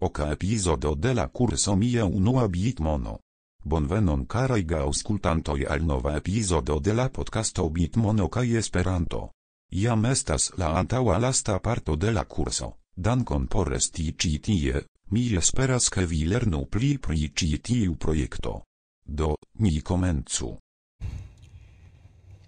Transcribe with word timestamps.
Oka 0.00 0.30
epizodo 0.32 0.94
de 0.94 1.14
la 1.14 1.28
curso 1.28 1.76
mia 1.76 2.04
unua 2.04 2.48
bitmono. 2.48 3.18
Bonvenon 3.64 4.24
caraj 4.26 4.62
gaŭskultantoj 4.64 5.66
al 5.68 5.84
nova 5.84 6.16
epizodo 6.16 6.78
de 6.80 6.94
la 6.94 7.08
podcasto 7.08 7.68
Bitmono 7.68 8.28
kaj 8.28 8.56
Esperanto. 8.56 9.30
Jam 9.70 10.06
estas 10.06 10.50
la 10.56 10.70
antaŭa 10.78 11.18
lasta 11.18 11.58
parto 11.58 11.96
de 11.96 12.10
la 12.10 12.24
kurso. 12.24 12.72
Dankon 12.96 13.46
por 13.46 13.68
resti 13.68 14.12
ĉi 14.12 14.32
tie, 14.42 14.82
mi 15.10 15.22
esperas 15.36 15.88
ke 15.88 16.06
vi 16.06 16.24
lernu 16.24 16.64
pli 16.66 16.96
pri 16.98 17.28
ĉi 17.36 17.58
tiu 17.62 17.94
projekto. 17.94 18.62
Do, 19.04 19.34
ni 19.58 19.80
komencu. 19.80 20.50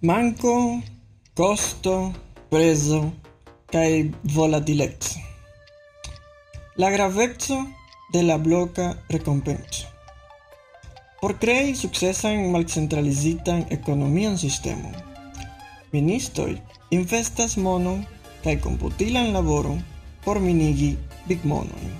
Manko, 0.02 0.56
kosto, 1.34 2.12
prezo 2.50 3.02
kaj 3.72 3.90
volatileco. 4.34 5.21
La 6.74 6.88
gravezzo 6.88 7.66
de 8.14 8.22
la 8.22 8.38
bloca 8.38 8.96
recompensa. 9.10 9.92
Por 11.20 11.38
crei 11.38 11.74
succesan 11.74 12.50
malcentralizitan 12.50 13.66
ekonomian 13.68 14.38
sistemon. 14.38 14.94
Ministoj 15.92 16.56
investas 16.88 17.58
monon 17.58 18.06
kaj 18.40 18.56
komputilan 18.64 19.34
laboron 19.34 19.84
por 20.24 20.40
minigi 20.40 20.96
bigmonojn. 21.28 21.92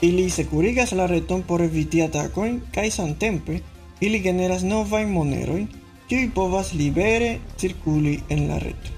Ili 0.00 0.30
sekurigas 0.30 0.92
la 0.92 1.06
reton 1.06 1.42
por 1.42 1.60
eviti 1.60 2.00
atakojn 2.02 2.62
kaj 2.72 2.90
samtempe 2.96 3.60
ili 4.00 4.24
generas 4.24 4.64
novajn 4.64 5.12
monerojn 5.12 5.68
kiuj 6.08 6.30
povas 6.32 6.72
libere 6.72 7.40
cirkuli 7.60 8.22
en 8.30 8.48
la 8.48 8.58
reto. 8.58 8.96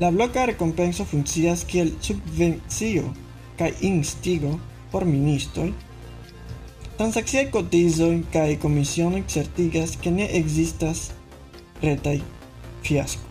La 0.00 0.10
bloca 0.10 0.44
recompenso 0.46 1.04
funkcias 1.04 1.64
kiel 1.64 1.96
subvencio 2.00 3.14
instigo 3.80 4.58
por 4.92 5.04
ministoj. 5.04 5.72
Transakciaj 6.96 7.50
cotizoj 7.50 8.22
kaj 8.32 8.56
komisionoj 8.62 9.22
certigas 9.28 9.96
ke 10.02 10.10
ne 10.10 10.28
ekzistas 10.38 11.10
retaj 11.82 12.20
fiasko. 12.84 13.24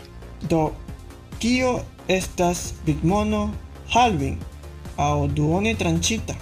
Do, 0.50 0.70
kio 1.38 1.78
estas 2.08 2.72
Bitmono 2.86 3.50
halving 3.94 4.36
aŭ 4.96 5.28
duone 5.28 5.74
tranĉita? 5.78 6.34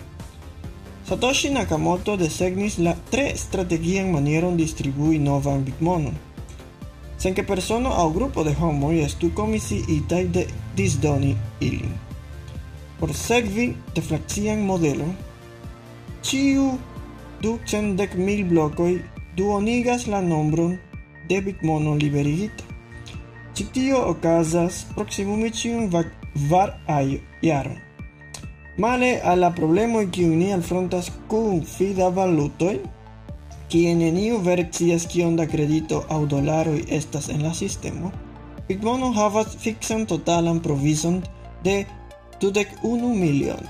Satoshi 1.10 1.50
Nakamoto 1.50 2.16
desegnis 2.16 2.78
la 2.78 2.96
tre 3.10 3.32
strategian 3.36 4.12
manieron 4.14 4.56
distribui 4.56 5.18
novan 5.18 5.64
Bitmonon. 5.64 6.14
Sen 7.18 7.34
que 7.34 7.42
persono 7.46 7.90
aŭ 8.02 8.12
grupo 8.14 8.44
de 8.44 8.54
homoj 8.54 8.94
estu 9.04 9.30
komisiitaj 9.34 10.22
de 10.36 10.46
disdoni 10.76 11.34
ilin. 11.60 12.09
Por 13.00 13.14
sekvi 13.16 13.66
deflacian 13.96 14.60
modelo, 14.68 15.06
ĉiu 16.26 16.66
du 17.42 17.56
cendek 17.72 18.14
mil 18.14 18.44
blokoj 18.50 18.90
duonigas 19.36 20.06
la 20.06 20.20
nombron 20.20 20.76
de 21.28 21.40
bitmono 21.46 21.94
liberigita. 22.02 22.64
Ĉi 23.56 23.66
tio 23.74 24.00
okazas 24.12 24.84
proksimume 24.94 25.50
ĉiun 25.50 25.90
kvar 25.90 26.74
jaron. 27.42 27.76
Male 28.80 29.12
al 29.24 29.40
la 29.44 29.50
problemoj 29.50 30.06
kiujn 30.14 30.38
ni 30.38 30.52
alfrontas 30.52 31.10
kun 31.28 31.64
fida 31.64 32.08
valutoj, 32.08 32.78
kie 33.68 33.94
neniu 33.94 34.40
vere 34.44 34.68
scias 34.72 35.06
kiom 35.06 35.36
da 35.36 35.46
kredito 35.46 36.04
aŭ 36.08 36.26
dolaroj 36.26 36.80
estas 36.88 37.28
en 37.28 37.42
la 37.48 37.54
sistemo, 37.54 38.12
Bitmono 38.70 39.08
havas 39.10 39.56
fiksan 39.58 40.04
totalan 40.06 40.60
provizon 40.62 41.16
de 41.64 41.72
dudek 42.40 42.72
unu 42.82 43.12
milion. 43.14 43.66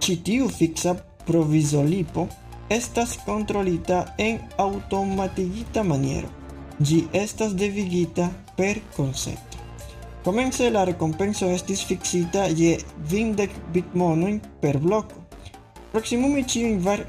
Ĉi 0.00 0.16
tiu 0.22 0.48
fiksa 0.48 0.94
provizolipo 1.26 2.26
estas 2.70 3.16
kontrolita 3.26 4.02
en 4.22 4.38
aŭtomatigita 4.62 5.82
maniero. 5.82 6.30
Ĝi 6.78 7.00
estas 7.12 7.56
devigita 7.58 8.28
per 8.56 8.78
konsento. 8.96 9.62
Komence 10.24 10.68
la 10.70 10.84
rekompenso 10.84 11.48
estis 11.54 11.82
fiksita 11.86 12.46
je 12.60 12.76
vindek 13.10 13.50
bitmonojn 13.74 14.40
per 14.60 14.78
bloko. 14.82 15.22
Proksimume 15.92 16.42
ĉiujn 16.42 16.80
kvar 16.82 17.04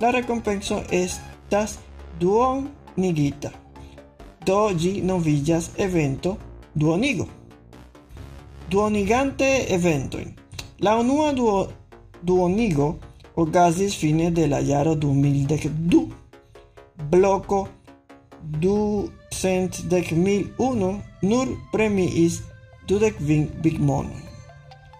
la 0.00 0.10
rekompenso 0.10 0.82
estas 0.90 1.78
duonigita. 2.20 3.52
Do 4.46 4.60
ĝi 4.72 5.00
noviĝas 5.02 5.70
evento 5.76 6.36
duonigo 6.74 7.37
duonigante 8.70 9.72
eventoin. 9.72 10.34
La 10.78 10.96
unua 10.96 11.32
duo, 11.32 11.68
duonigo 12.22 12.98
okazis 13.34 13.96
fine 13.96 14.30
de 14.30 14.46
la 14.46 14.62
jaro 14.62 14.94
2012. 14.94 16.08
Bloko 17.10 17.68
210.001 18.60 21.00
nur 21.22 21.48
premiis 21.72 22.42
dudek 22.86 23.14
vin 23.20 23.50
bigmonoj. 23.62 24.22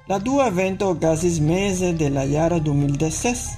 La 0.08 0.18
dua 0.18 0.46
evento 0.46 0.90
okazis 0.90 1.40
mese 1.40 1.92
de 1.92 2.10
la 2.10 2.26
jaro 2.26 2.58
2016. 2.58 3.48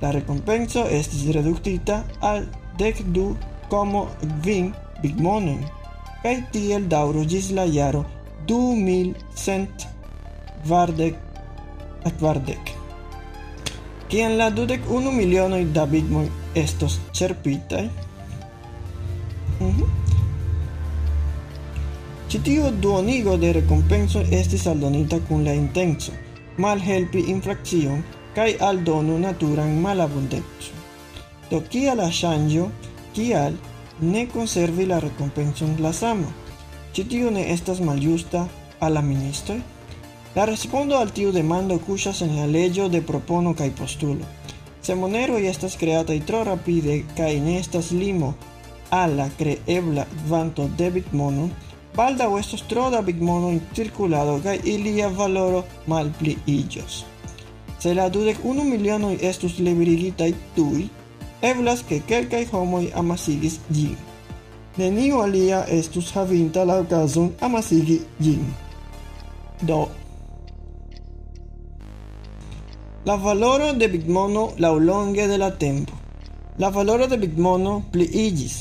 La 0.00 0.10
recompenso 0.10 0.88
estis 0.88 1.32
reductita 1.32 2.04
al 2.20 2.48
dek 2.78 3.02
du 3.12 3.36
como 3.68 4.08
vin 4.44 4.74
bigmonojn 5.02 5.64
kaj 6.22 6.42
tiel 6.52 6.88
daŭru 6.88 7.24
ĝis 7.24 7.50
la 7.50 7.64
jaro 7.64 8.00
2020. 8.00 8.15
Mil 8.54 9.14
cent 9.34 9.86
vardec 10.64 11.14
at 12.04 12.20
vardec. 12.20 12.74
Kian 14.08 14.36
la 14.36 14.50
dudec 14.50 14.80
unu 14.90 15.10
milionoi 15.10 15.64
da 15.72 15.88
estos? 16.54 17.00
Mm 19.60 19.70
-hmm. 19.70 19.88
Citiu 22.28 22.70
duonigo 22.82 23.36
de 23.36 23.52
recompenso 23.52 24.20
estis 24.20 24.66
aldonita 24.66 25.18
cun 25.28 25.44
la 25.44 25.52
intenso, 25.52 26.12
mal 26.58 26.80
helpi 26.80 27.18
infraccion, 27.18 28.02
cae 28.34 28.56
aldonu 28.58 29.18
naturan 29.18 29.80
malabundenzo. 29.80 30.72
Do 31.50 31.60
kia 31.60 31.94
la 31.94 32.10
shangio, 32.10 32.70
kial 33.14 33.54
ne 34.00 34.26
conservi 34.26 34.86
la 34.86 34.98
recompenson 35.00 35.76
la 35.78 35.92
samo? 35.92 36.45
Ĉi 36.96 37.02
tio 37.04 37.30
ne 37.30 37.42
estas 37.52 37.80
maljusta 37.84 38.46
al 38.80 38.94
la 38.96 39.00
ministroj? 39.04 39.56
La 40.36 40.46
respondo 40.48 40.94
al 40.96 41.10
tiu 41.18 41.32
demando 41.34 41.76
kuŝas 41.88 42.22
en 42.24 42.32
la 42.38 42.46
leĝo 42.52 42.86
de 42.94 43.02
propono 43.10 43.52
kaj 43.58 43.66
postulo. 43.80 44.24
Moneroj 45.00 45.42
estas 45.50 45.76
kreataj 45.76 46.16
tro 46.30 46.40
rapide 46.48 46.96
kaj 47.18 47.28
ne 47.48 47.58
estas 47.58 47.90
limo 47.90 48.32
al 49.00 49.18
la 49.18 49.28
kreebla 49.42 50.06
kvanto 50.14 50.70
de 50.78 50.90
bitmono, 50.96 51.50
baldaŭ 52.00 52.30
estos 52.40 52.64
tro 52.72 52.88
da 52.96 53.04
bitmono 53.10 53.52
en 53.58 53.60
cirkulado 53.76 54.40
kaj 54.48 54.56
ilia 54.64 55.12
valoro 55.20 55.64
malpliiĝos. 55.92 57.04
Se 57.78 57.94
la 57.94 58.08
dudek 58.08 58.44
unu 58.54 58.64
milionoj 58.72 59.14
estus 59.34 59.60
liberigitaj 59.68 60.32
tuj, 60.56 60.88
eblas 61.52 61.84
ke 61.88 62.00
kelkaj 62.08 62.46
homoj 62.56 62.86
amasigis 63.04 63.60
ĝin 63.68 64.15
neniu 64.78 65.20
alia 65.22 65.64
estus 65.78 66.12
havinta 66.14 66.64
la 66.64 66.80
okazon 66.84 67.30
amasigi 67.40 68.00
ĝin. 68.20 68.42
Do, 69.62 69.86
la 73.06 73.16
valoro 73.16 73.72
de 73.72 73.88
bitmono 73.88 74.48
laŭlonge 74.58 75.26
de 75.28 75.38
la 75.38 75.50
tempo. 75.50 75.92
La 76.58 76.68
valoro 76.74 77.06
de 77.06 77.16
bitmono 77.16 77.82
pliiĝis 77.92 78.56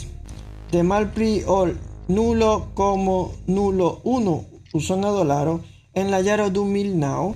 de 0.71 0.83
malpli 0.83 1.43
ol 1.47 1.71
nulo 2.07 2.67
como 2.75 3.31
nulo 3.47 4.01
unu 4.03 4.43
usona 4.73 5.11
dolaro 5.11 5.59
en 5.93 6.11
la 6.11 6.19
jaro 6.19 6.49
2009 6.49 7.33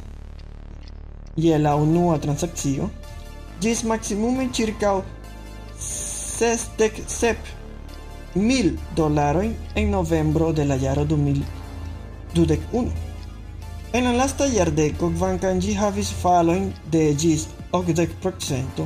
je 1.38 1.58
la 1.58 1.76
unua 1.76 2.18
transakcio 2.20 2.90
ĝis 3.62 3.84
maksimume 3.84 4.50
ĉirkaŭ 4.54 4.94
sesdek 5.86 7.00
sep 7.08 7.38
mil 8.36 8.78
dolarojn 8.96 9.56
en 9.76 9.92
novembro 9.92 10.52
de 10.54 10.66
la 10.66 10.76
jaro 10.76 11.06
2021. 11.06 12.90
En 13.94 14.04
la 14.04 14.12
lasta 14.14 14.46
jardeko, 14.46 15.10
kvankam 15.18 15.60
ĝi 15.60 15.74
havis 15.74 16.12
falojn 16.22 16.70
de 16.92 17.14
ĝis 17.14 17.48
80%, 17.74 18.86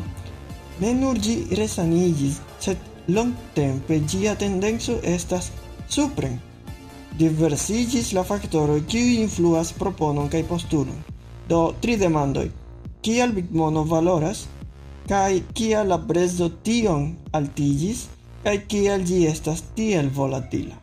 ne 0.79 0.93
nur 0.93 1.19
ĝi 1.19 1.35
resaniĝis, 1.59 2.39
sed 2.63 2.77
longtempe 3.07 3.99
ĝia 3.99 4.35
tendenco 4.39 4.95
estas 5.03 5.51
supren. 5.91 6.39
Diversiĝis 7.19 8.13
la 8.15 8.23
faktoroj 8.23 8.79
kiuj 8.89 9.19
influas 9.21 9.73
proponon 9.77 10.31
kaj 10.31 10.43
postulon. 10.49 11.03
Do 11.49 11.73
tri 11.81 11.97
demandoj: 11.99 12.47
kial 13.03 13.35
bitmono 13.35 13.83
valoras 13.83 14.45
kaj 15.09 15.41
kial 15.53 15.91
la 15.91 15.99
prezo 16.07 16.47
tion 16.63 17.09
altiĝis? 17.35 18.07
kaj 18.43 18.57
kiel 18.67 19.03
ĝi 19.07 19.21
estas 19.29 19.63
tiel 19.75 20.09
volatila. 20.15 20.75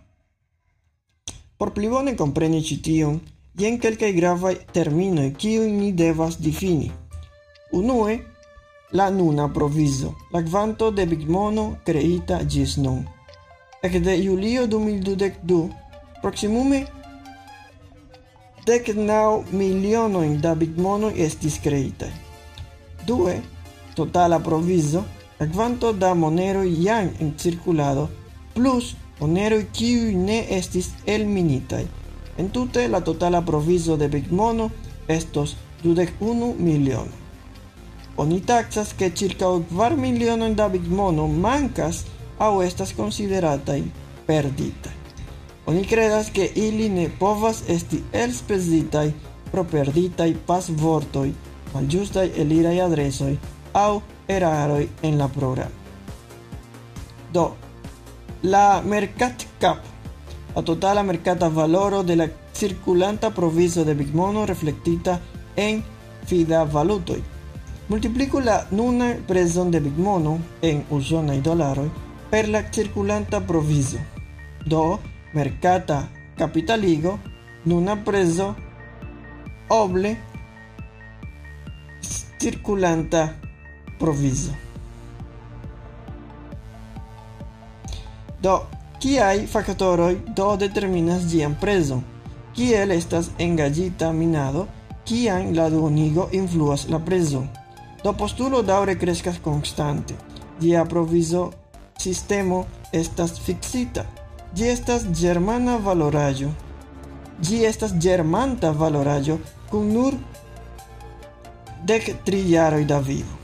Por 1.58 1.74
pli 1.76 1.90
bone 1.92 2.14
kompreni 2.16 2.62
ĉi 2.64 2.76
tion, 2.86 3.18
jen 3.60 3.76
kelkaj 3.82 4.12
gravaj 4.16 4.54
terminoj 4.72 5.28
kiujn 5.42 5.74
ni 5.80 5.90
devas 5.92 6.38
difini. 6.40 6.88
Unue, 7.76 8.16
la 8.92 9.10
nuna 9.10 9.48
provizo, 9.52 10.14
la 10.32 10.42
kvanto 10.42 10.88
de 10.90 11.06
bigmono 11.06 11.66
kreita 11.84 12.40
ĝis 12.54 12.78
nun. 12.80 13.04
Ekde 13.82 14.16
julio 14.16 14.64
2022, 14.66 15.60
proksimume 16.22 16.80
dek 18.66 18.90
naŭ 18.96 19.42
milionojn 19.52 20.40
da 20.40 20.54
bigmonoj 20.54 21.14
estis 21.28 21.60
kreitaj. 21.62 22.10
Due, 23.06 23.38
totala 23.94 24.40
provizo 24.40 25.04
la 25.40 25.46
kvanto 25.46 25.92
da 25.92 26.14
moneroj 26.14 26.82
jam 26.84 27.08
en 27.20 27.32
circulado, 27.38 28.08
plus 28.54 28.94
moneroj 29.20 29.64
kiuj 29.72 30.14
ne 30.14 30.44
estis 30.56 30.90
elminitaj. 31.06 31.86
En 32.38 32.50
tute 32.50 32.88
la 32.88 33.00
totala 33.00 33.40
provizo 33.42 33.96
de 33.96 34.08
bigmono 34.08 34.70
estos 35.08 35.56
21 35.84 36.54
miliono. 36.58 37.16
Oni 38.16 38.40
taxas 38.40 38.92
che 38.98 39.14
circa 39.14 39.46
4 39.46 39.96
milionojn 39.96 40.54
da 40.54 40.68
bigmono 40.68 41.26
mancas 41.26 42.04
aŭ 42.38 42.62
estas 42.62 42.92
konsiderataj 42.92 43.82
perditaj. 44.26 44.92
Oni 45.66 45.84
credas 45.84 46.30
che 46.32 46.50
ili 46.54 46.88
ne 46.88 47.08
povas 47.18 47.62
esti 47.68 48.02
elspezitaj 48.12 49.12
pro 49.50 49.64
perditaj 49.64 50.34
pasvortoj, 50.46 51.32
maljustaj 51.74 52.30
elirai 52.36 52.80
adresoj 52.80 53.36
aŭ 53.72 54.00
eraroj 54.36 54.88
en 55.02 55.18
la 55.18 55.28
programo. 55.28 55.78
Do, 57.32 57.54
la 58.42 58.82
mercat 58.82 59.46
cap, 59.58 59.78
la 60.54 60.62
totala 60.62 61.02
mercata 61.02 61.48
valoro 61.48 62.02
de 62.02 62.16
la 62.16 62.28
circulanta 62.52 63.30
proviso 63.30 63.84
de 63.84 63.94
bigmono 63.94 64.46
reflectita 64.46 65.20
en 65.56 65.82
fida 66.26 66.64
valutoi. 66.64 67.22
Multiplico 67.88 68.40
la 68.40 68.66
nuna 68.70 69.16
prezon 69.26 69.70
de 69.70 69.80
bigmono 69.80 70.38
en 70.62 70.84
usonaj 70.90 71.40
dolaroj 71.42 71.88
per 72.30 72.48
la 72.48 72.62
circulanta 72.70 73.40
proviso. 73.40 73.98
Do, 74.66 75.00
mercata 75.34 76.08
capitaligo 76.36 77.18
nuna 77.64 77.96
prezo 78.04 78.54
oble 79.68 80.16
circulanta 82.38 83.36
proviso. 84.00 84.56
Do, 88.42 88.56
kiaj 89.00 89.46
faktoroj 89.52 90.14
do 90.36 90.56
determinas 90.56 91.26
ĝian 91.28 91.56
prezon? 91.60 92.02
Kiel 92.56 92.90
estas 92.96 93.30
engagita 93.38 94.12
minado, 94.12 94.66
kiam 95.04 95.52
la 95.54 95.68
duonigo 95.70 96.28
influas 96.32 96.86
la 96.88 96.98
prezon? 96.98 97.48
Do 98.04 98.12
postulo 98.16 98.62
daŭre 98.64 98.96
kreskas 98.96 99.38
konstante. 99.44 100.16
Ĝia 100.60 100.84
provizo 100.88 101.50
sistemo 102.00 102.64
estas 102.92 103.36
fiksita. 103.44 104.06
Ĝi 104.56 104.68
estas 104.72 105.04
germana 105.20 105.76
valoraĵo. 105.84 106.48
Ĝi 107.40 107.60
estas 107.68 107.92
germanta 108.06 108.72
valoraĵo 108.76 109.36
kun 109.70 109.92
nur 109.94 110.16
dek 111.86 112.10
tri 112.24 112.40
jaroj 112.50 112.84
da 112.84 112.98
vivo, 113.00 113.36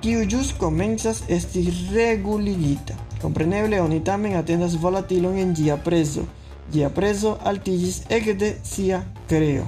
kiu 0.00 0.24
ĵus 0.28 0.52
komencas 0.58 1.22
esti 1.28 1.64
reguligita. 1.94 2.94
Kompreneble 3.22 3.80
oni 3.80 4.00
tamen 4.04 4.36
atendas 4.38 4.76
volatilon 4.80 5.36
en 5.38 5.52
ĝia 5.54 5.76
prezo. 5.84 6.24
Ĝia 6.72 6.90
prezo 6.94 7.36
altiĝis 7.44 8.02
ekde 8.08 8.54
sia 8.64 9.02
kreo. 9.28 9.66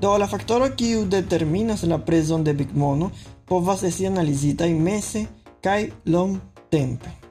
Do 0.00 0.16
la 0.18 0.28
faktoro 0.28 0.70
kiu 0.76 1.04
determinas 1.08 1.82
la 1.82 1.98
prezon 1.98 2.44
de 2.44 2.52
bigmono 2.54 3.10
povas 3.48 3.82
esti 3.82 4.06
analizitaj 4.06 4.72
mese 4.74 5.26
kaj 5.64 5.90
longtempe 6.06 7.24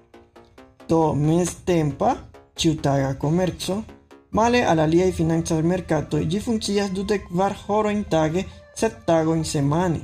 do 0.94 1.14
mes 1.14 1.50
tempa 1.66 2.16
ciutaga 2.56 3.16
comerzo, 3.16 3.84
male 4.32 4.64
al 4.64 4.80
aliai 4.80 5.12
finanza 5.12 5.56
mercato 5.62 6.18
gi 6.30 6.40
funccias 6.40 6.90
dute 6.92 7.18
kvar 7.26 7.54
horo 7.68 7.90
in 7.90 8.04
tage, 8.04 8.46
set 8.76 8.94
tago 9.06 9.34
in 9.34 9.44
semane. 9.44 10.02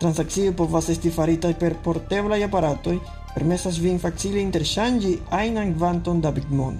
Transakcio 0.00 0.52
povas 0.52 0.88
esti 0.88 1.10
farita 1.10 1.52
per 1.58 1.76
porteblaj 1.84 2.42
aparatoj, 2.44 2.96
permesas 3.34 3.78
vin 3.78 3.98
facile 4.02 4.40
interŝanĝi 4.42 5.12
ajnan 5.30 5.74
kvanton 5.76 6.20
da 6.20 6.32
bitmono. 6.32 6.78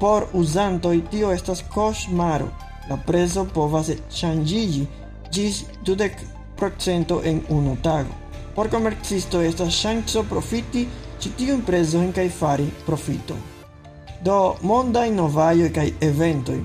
Por 0.00 0.26
uzantoj 0.32 1.00
tio 1.10 1.32
estas 1.32 1.62
koŝmaro. 1.74 2.48
La 2.90 2.96
prezo 3.06 3.44
povas 3.54 3.90
ŝanĝiĝi 4.16 4.86
ĝis 5.30 5.62
dudek 5.86 6.16
procento 6.56 7.20
en 7.24 7.40
unu 7.48 7.76
tago. 7.82 8.16
Por 8.54 8.68
komercisto 8.70 9.40
estas 9.40 9.76
ŝanco 9.76 10.24
profiti 10.28 10.86
ĉi 11.20 11.32
tiun 11.38 11.62
prezojn 11.62 12.12
kaj 12.12 12.28
fari 12.40 12.66
profito. 12.86 13.36
Do 14.24 14.56
mondaj 14.62 15.10
novaĵoj 15.16 15.70
kaj 15.72 15.86
eventoj. 16.08 16.58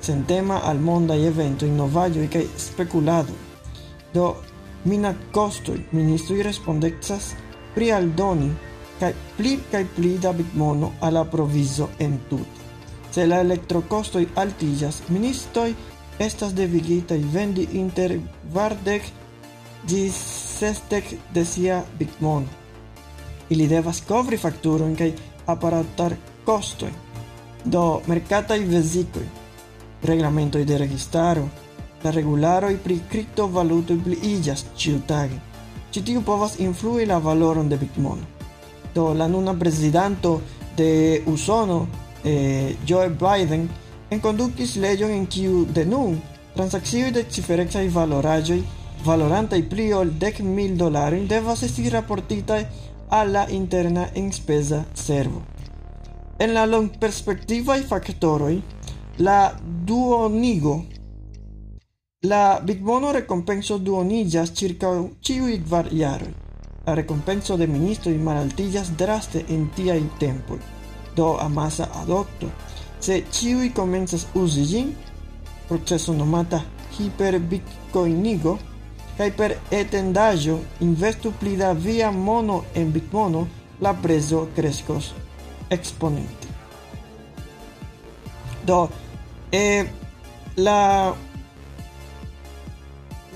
Sentema 0.00 0.60
al 0.64 0.78
mondaj 0.78 1.18
eventoj, 1.26 1.68
novaĵoj 1.70 2.26
kaj 2.32 2.44
spekulado. 2.58 3.34
Do 4.14 4.34
mina 4.86 5.14
costoi 5.34 5.80
ministrui 5.92 6.42
respondexas 6.46 7.34
pri 7.74 7.90
aldoni 7.92 8.50
kaj 9.00 9.12
pli 9.36 9.58
kaj 9.70 9.84
pli 9.96 10.14
da 10.18 10.32
bitmono 10.32 10.92
al 11.00 11.18
provizo 11.30 11.88
en 11.98 12.18
tut. 12.30 12.62
Se 13.10 13.26
la 13.26 13.40
electrocostoi 13.40 14.28
altiĝas, 14.34 15.02
ministoj 15.08 15.74
estas 16.18 16.54
devigitaj 16.54 17.18
vendi 17.32 17.66
inter 17.72 18.18
kvardek 18.50 19.02
ĝis 19.88 20.16
sesdek 20.58 21.12
de 21.34 21.44
sia 21.44 21.82
bitmono. 21.98 22.46
Ili 23.50 23.68
devas 23.68 24.00
kovri 24.08 24.36
fakturojn 24.36 24.96
kai 24.96 25.12
aparatar 25.46 26.16
costoi, 26.46 26.90
do 27.64 28.02
mercatai 28.06 28.64
vesicoi, 28.64 29.26
reglamentoi 30.02 30.64
de 30.64 30.78
registaro, 30.78 31.48
La 32.04 32.10
regularoj 32.10 32.76
pri 32.84 33.00
kriptovalutoj 33.10 33.96
pliiĝas 34.04 34.64
ĉiutage. 34.76 35.38
Ĉi 35.90 36.02
tiu 36.02 36.22
povas 36.22 36.58
influi 36.60 37.06
la 37.06 37.18
valoron 37.18 37.68
de 37.68 37.76
bitmono. 37.76 38.22
Do 38.94 39.12
la 39.14 39.26
nuna 39.28 39.54
prezidanto 39.54 40.40
de 40.76 41.22
Usono, 41.26 41.86
eh, 42.24 42.74
Joe 42.86 43.08
Biden, 43.08 43.68
enkondukis 44.10 44.76
leĝon 44.76 45.10
en 45.10 45.26
kiu 45.26 45.64
de 45.64 45.84
nun 45.84 46.18
transakcioj 46.54 47.10
de 47.12 47.24
ciferecaj 47.30 47.88
valoraĵoj 47.88 48.60
valorantaj 49.04 49.62
pli 49.70 49.92
ol 49.92 50.10
dek 50.20 50.40
mil 50.40 50.76
dolarojn 50.78 51.26
devas 51.28 51.62
esti 51.62 51.90
raportitaj 51.90 52.62
alla 53.08 53.32
la 53.32 53.50
interna 53.50 54.08
enspeza 54.14 54.84
servo. 54.94 55.42
En 56.38 56.52
la 56.54 56.66
long 56.66 56.88
longperspektivaj 56.90 57.82
factoroi, 57.88 58.60
la 59.18 59.52
duonigo 59.86 60.82
la 62.26 62.60
bigmono 62.60 63.12
recompenso 63.12 63.78
duonillas 63.78 64.52
circa 64.52 64.88
ciu 65.20 65.48
y 65.48 65.58
var 65.58 65.88
La 65.92 66.94
recompenso 66.94 67.56
de 67.56 67.66
ministro 67.66 68.10
y 68.12 68.18
malaltillas 68.18 68.96
draste 68.96 69.44
en 69.48 69.70
tia 69.70 69.96
y 69.96 70.08
tempo. 70.18 70.58
Do 71.14 71.38
amasa 71.40 71.88
adopto. 71.94 72.48
Se 72.98 73.24
ciu 73.30 73.62
y 73.62 73.70
comenzas 73.70 74.26
usi 74.34 74.94
proceso 75.68 76.12
nomata 76.14 76.62
hiperbitcoinigo, 76.98 78.58
kaj 79.16 79.30
per 79.36 79.56
etendaĵo 79.70 80.58
investu 80.80 81.32
pli 81.40 81.56
da 81.56 81.72
via 81.72 82.10
mono 82.10 82.64
en 82.74 82.92
bitmono, 82.92 83.46
la 83.80 83.94
prezo 83.94 84.48
kreskos 84.56 85.12
exponente. 85.70 86.48
Do, 88.64 88.88
eh, 89.52 89.86
la 90.56 91.14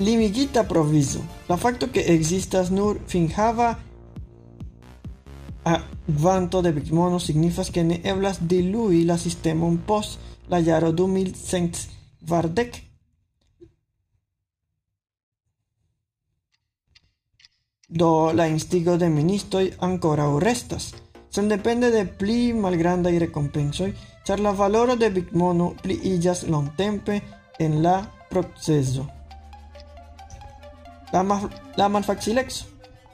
limigita 0.01 0.67
proviso, 0.67 1.21
la 1.49 1.57
facto 1.57 1.93
que 1.93 2.15
existas 2.15 2.71
nur 2.71 2.99
finjava 3.07 3.79
a 5.65 5.85
kvanto 6.17 6.63
de 6.63 6.73
bitmono 6.73 7.21
signifas 7.21 7.71
que 7.71 7.85
ne 7.85 8.01
eblas 8.05 8.49
dilui 8.49 9.05
la 9.05 9.19
sistemon 9.19 9.77
post 9.79 10.19
la 10.49 10.61
jaro 10.63 10.93
2100 10.93 11.89
vardek 12.23 12.91
do 17.89 18.33
la 18.33 18.49
instigo 18.49 18.97
de 18.97 19.09
ministoi 19.09 19.75
ancora 19.81 20.25
restas. 20.41 20.95
Sen 21.29 21.49
depende 21.49 21.91
de 21.91 22.07
pli 22.07 22.53
malgrandai 22.53 23.19
recompensoi, 23.19 23.95
char 24.25 24.41
la 24.41 24.53
valoro 24.53 24.97
de 24.97 25.11
bitmono 25.11 25.75
pli 25.83 26.01
illas 26.03 26.47
longtempe 26.47 27.23
en 27.59 27.83
la 27.83 28.11
proceso. 28.31 29.20
La, 31.13 31.23
ma 31.23 31.41
la 31.77 31.89
malfacilexo. 31.89 32.65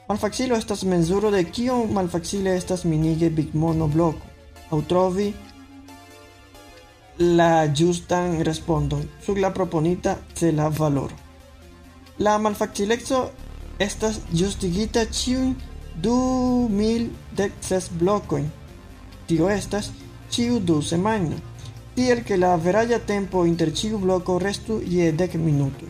Malfacilo 0.07 0.55
estas 0.55 0.83
mensuro 0.83 1.31
de 1.31 1.43
kio 1.43 1.85
malfacile 1.85 2.55
estas 2.55 2.85
minige 2.85 3.29
bitmono 3.29 3.87
bloco. 3.87 4.25
Au 4.71 4.81
trovi 4.81 5.33
la 7.19 7.67
ĝustan 7.67 8.43
respondon 8.43 9.03
sur 9.25 9.37
la 9.37 9.49
proponita 9.51 10.17
cela 10.33 10.69
valoro. 10.69 11.15
La 12.19 12.37
malfacileco 12.37 13.19
estas 13.79 14.21
ĝustigita 14.33 15.05
ĉiujn 15.11 15.55
du 16.01 16.15
mil 16.69 17.09
dek 17.35 17.53
ses 17.61 17.89
blokojn. 17.89 18.47
Tio 19.27 19.49
estas 19.49 19.91
ĉiu 20.31 20.59
du 20.59 20.81
semajnoj, 20.81 21.37
tiel 21.95 22.23
ke 22.23 22.37
la 22.37 22.55
veraja 22.55 22.99
tempo 22.99 23.45
inter 23.45 23.73
ĉiu 23.73 23.99
bloko 23.99 24.37
restu 24.39 24.81
je 24.85 25.11
dek 25.11 25.35
minutoj. 25.35 25.89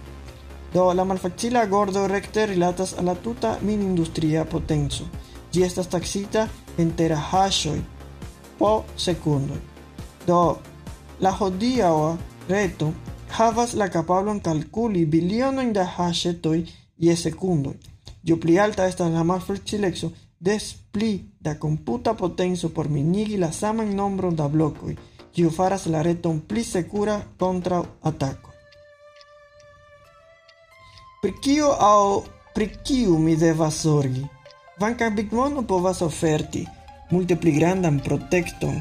Do 0.74 0.94
la 0.94 1.04
malfacila 1.06 1.66
gordo 1.66 2.08
recte 2.08 2.46
rilatas 2.46 2.94
a 3.00 3.02
la 3.02 3.16
tuta 3.16 3.58
min 3.62 3.82
industria 3.82 4.46
potenzo. 4.46 5.04
Gi 5.52 5.64
estas 5.64 5.88
taxita 5.88 6.48
en 6.78 6.92
terahashoi 6.96 7.82
po 8.58 8.84
secundo. 8.96 9.56
Do 10.28 10.58
la 11.20 11.32
hodiaŭa 11.32 12.18
reto 12.50 12.92
havas 13.30 13.74
la 13.74 13.88
capablon 13.90 14.40
calculi 14.40 15.06
bilionojn 15.06 15.74
da 15.74 15.86
hashetoj 15.96 16.60
je 16.98 17.16
sekundoj. 17.16 17.76
Ju 18.24 18.40
pli 18.40 18.60
alta 18.60 18.88
estas 18.88 19.12
la 19.12 19.24
malfacileco, 19.24 20.12
des 20.40 20.76
pli 20.92 21.12
da 21.40 21.56
computa 21.60 22.14
potenzo 22.14 22.70
por 22.70 22.90
minigi 22.90 23.38
la 23.38 23.52
saman 23.52 23.96
nombron 23.96 24.36
da 24.36 24.48
blokoj, 24.48 24.96
kiu 25.34 25.50
faras 25.52 25.86
la 25.86 26.02
reton 26.02 26.42
pli 26.48 26.64
sekura 26.64 27.22
kontraŭ 27.38 27.84
atako. 28.02 28.47
pri 31.27 31.34
kio 31.43 31.69
aŭ 31.84 32.24
pri 32.55 32.65
kiu 32.88 33.17
mi 33.19 33.34
devas 33.36 33.81
zorgi. 33.84 34.22
Kvankam 34.77 35.15
Bigmono 35.15 35.62
povas 35.67 35.98
oferti 36.01 36.62
multe 37.10 37.36
pli 37.36 37.51
grandan 37.51 37.98
protekton 38.05 38.77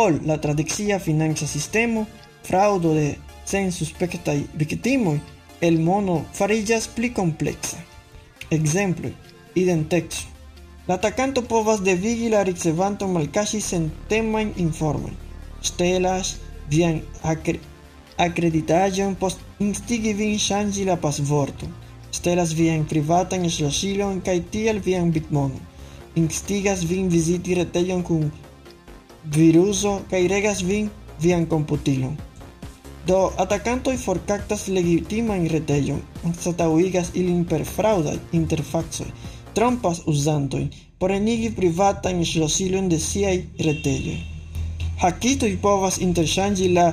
ol 0.00 0.16
la 0.26 0.36
tradicia 0.42 0.98
financa 0.98 1.46
sistemo, 1.46 2.02
fraudo 2.48 2.94
de 2.96 3.04
sen 3.46 3.70
suspektaj 3.76 4.34
viktimoj, 4.62 5.20
el 5.60 5.78
mono 5.78 6.16
fariĝas 6.38 6.88
pli 6.96 7.12
kompleksa. 7.14 7.78
Ekzemploj: 8.50 9.12
identeco. 9.54 10.26
La 10.88 10.98
atacanto 10.98 11.46
povas 11.54 11.84
devigi 11.90 12.32
la 12.34 12.42
ricevanton 12.42 13.14
malkaŝi 13.14 13.62
sentemajn 13.68 14.52
informojn, 14.66 15.14
ŝtelas 15.62 16.34
vian 16.74 17.00
akreditaĵon 18.26 19.14
post 19.14 19.46
instigi 19.60 20.18
vin 20.24 20.36
ŝanĝi 20.48 20.90
la 20.90 20.98
pasvorton 21.06 21.83
stelas 22.14 22.52
vian 22.58 22.84
privatan 22.90 23.46
ŝlosilon 23.56 24.20
kaj 24.26 24.36
tiel 24.54 24.78
vian 24.86 25.10
bitmonon, 25.14 25.60
instigas 26.20 26.84
vin 26.90 27.08
viziti 27.14 27.56
retejon 27.58 28.04
kun 28.08 28.28
viruso 29.36 29.96
kaj 30.10 30.22
regas 30.34 30.62
vin 30.68 30.90
vian 31.24 31.46
komputilon. 31.50 32.14
Do 33.08 33.18
atakantoj 33.44 33.96
forkaptas 34.00 34.68
legitiman 34.76 35.44
retejon, 35.52 36.00
anstataŭigas 36.28 37.10
ilin 37.20 37.42
per 37.50 37.66
fraŭdaj 37.68 38.16
interfacoj, 38.40 39.10
trompas 39.58 40.00
uzantojn 40.12 40.70
por 40.98 41.12
enigi 41.12 41.50
privatan 41.52 42.22
ŝlosilon 42.24 42.86
de 42.88 42.98
siaj 43.06 43.34
retejoj. 43.66 44.16
Hakitoj 45.02 45.50
povas 45.64 45.98
interŝanĝi 46.06 46.70
la 46.78 46.84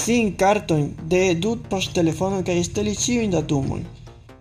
sin 0.00 0.30
kartojn 0.42 0.86
de 1.12 1.20
du 1.44 1.56
poŝtelefono 1.72 2.38
kaj 2.46 2.62
steli 2.68 2.94
ĉiujn 3.04 3.34
datumojn 3.34 3.82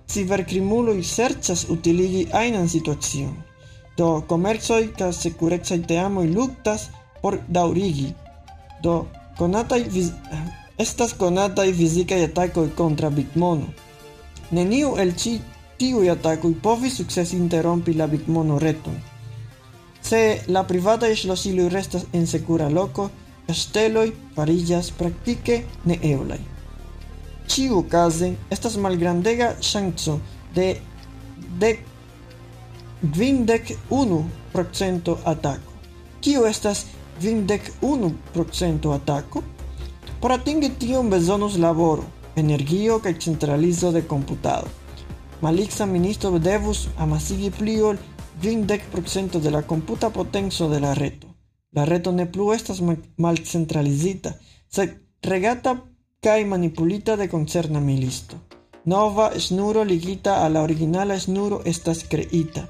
cibercrimuloj 0.10 1.04
serĉas 1.04 1.66
utiligi 1.70 2.28
ajnan 2.34 2.70
situacion. 2.70 3.36
Do 3.98 4.22
komercoj 4.28 4.82
kaj 4.98 5.12
sekurecaj 5.14 5.82
teamoj 5.88 6.28
luktas 6.32 6.88
por 7.22 7.40
daŭrigi. 7.48 8.14
Do 8.84 9.06
konataj 9.38 9.84
viz... 9.92 10.12
estas 10.86 11.14
konataj 11.14 11.68
fizikaj 11.76 12.24
atakoj 12.30 12.70
kontraŭ 12.76 13.10
Bitmono. 13.20 13.70
Neniu 14.52 14.96
el 14.98 15.14
ĉi 15.22 15.38
tiuj 15.80 16.10
atakoj 16.16 16.54
povis 16.64 17.00
sukcese 17.00 17.38
interrompi 17.38 17.94
la 17.94 18.08
Bitmono 18.08 18.60
reton. 18.60 18.96
Se 20.02 20.22
la 20.48 20.64
privataj 20.64 21.12
ŝlosiloj 21.16 21.68
restas 21.70 22.06
en 22.14 22.28
sekura 22.28 22.70
loko, 22.70 23.10
parillas 23.50 24.14
fariĝas 24.36 24.92
praktike 24.98 25.64
eulai. 26.02 26.40
Eblaj. 27.50 27.56
Ĉiu 27.56 27.80
okaze 27.80 28.36
estas 28.52 28.78
malgrandega 28.78 29.56
ŝanco 29.62 30.20
de 30.56 30.76
dek 31.60 31.80
kvindek 33.02 33.78
unu 33.90 34.24
procento 34.54 35.18
atako. 35.26 35.74
Kio 36.22 36.46
estas 36.46 36.86
kvindek 37.20 37.72
unu 37.82 38.12
procento 38.34 38.92
atako? 38.92 39.44
Por 40.22 40.32
atingi 40.32 40.70
tion 40.80 41.10
bezonus 41.10 41.58
laboro, 41.58 42.04
energio 42.36 43.00
kaj 43.00 43.20
centralizo 43.20 43.92
de 43.92 44.02
komputado. 44.02 44.68
Malixa 45.42 45.86
ministro 45.86 46.40
devus 46.40 46.88
amasigi 46.98 47.52
pli 47.52 47.82
ol 47.82 47.98
kvindek 48.42 48.82
procento 48.92 49.40
de 49.40 49.50
la 49.50 49.62
computa 49.62 50.10
potenco 50.10 50.68
de 50.70 50.80
la 50.80 50.94
reto. 50.94 51.28
La 51.72 51.86
reto 51.86 52.12
ne 52.12 52.26
plu 52.26 52.54
estas 52.54 52.82
mal 53.18 53.38
centralizita, 53.46 54.34
sed 54.70 54.90
regata 55.24 55.78
kaj 56.22 56.46
manipulita 56.46 57.16
de 57.16 57.30
concerna 57.30 57.80
milisto. 57.80 58.36
Nova 58.84 59.32
snuro 59.40 59.84
ligita 59.84 60.34
a 60.44 60.50
la 60.50 60.62
originala 60.62 61.20
snuro 61.20 61.62
estas 61.66 62.04
creita. 62.04 62.64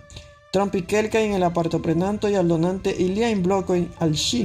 Trompi 0.53 0.81
kelkajn 0.81 1.33
el 1.33 1.41
la 1.41 1.49
partoprenantoj 1.49 2.35
aldonante 2.37 2.93
iliajn 3.05 3.41
blokojn 3.43 3.87
al 4.05 4.13
ŝi. 4.13 4.43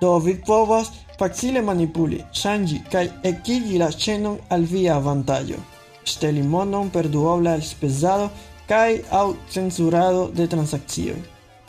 Do 0.00 0.18
vi 0.18 0.36
povas 0.46 0.92
facile 1.18 1.62
manipuli, 1.62 2.22
ŝanĝi 2.32 2.80
kaj 2.92 3.04
ekigi 3.30 3.78
la 3.82 3.90
ĉenon 3.90 4.38
al 4.48 4.70
via 4.72 4.96
avantaĝo. 4.96 5.58
Ŝteli 6.04 6.42
monon 6.42 6.90
per 6.90 7.08
duobla 7.08 7.54
elspezado 7.58 8.30
kaj 8.68 9.00
aŭ 9.10 9.28
cenzurado 9.50 10.28
de 10.30 10.46
transakcioj. 10.46 11.22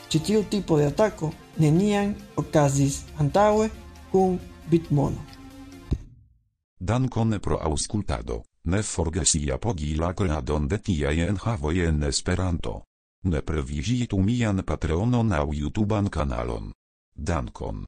Ĉi 0.10 0.20
tipo 0.50 0.78
de 0.78 0.86
atako 0.86 1.32
nenian 1.58 2.14
okazis 2.38 3.02
antaŭe 3.18 3.70
kun 4.12 4.40
Bitmono. 4.70 5.35
Dankon 6.80 7.40
pro 7.40 7.58
aŭskultado. 7.58 8.44
Ne 8.66 8.82
forgesi 8.84 9.52
apogi 9.52 9.96
la 9.96 10.14
kreadon 10.14 10.68
de 10.68 10.78
tiaj 10.78 11.16
enhavoj 11.28 11.76
en 11.88 12.04
Esperanto. 12.04 12.82
Ne 13.24 13.42
previzitu 13.42 14.20
mian 14.20 14.64
Patreonon 14.64 15.32
aŭ 15.34 15.48
YouTuban 15.54 16.10
kanalon. 16.10 16.72
Dankon. 17.16 17.84